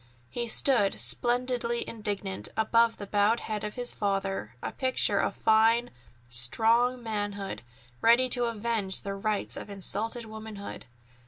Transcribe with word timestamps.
He 0.31 0.47
stood 0.47 0.99
splendidly 0.99 1.87
indignant, 1.87 2.47
above 2.57 2.97
the 2.97 3.05
bowed 3.05 3.41
head 3.41 3.63
of 3.63 3.75
his 3.75 3.93
father, 3.93 4.55
a 4.63 4.71
picture 4.71 5.19
of 5.19 5.35
fine, 5.35 5.91
strong 6.27 7.03
manhood, 7.03 7.61
ready 8.01 8.27
to 8.29 8.45
avenge 8.45 9.01
the 9.01 9.13
rights 9.13 9.55
of 9.55 9.69
insulted 9.69 10.25
womanhood. 10.25 10.87